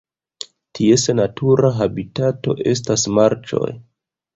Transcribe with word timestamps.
Ties 0.79 1.03
natura 1.21 1.73
habitato 1.83 2.59
estas 2.77 3.09
marĉoj. 3.19 3.75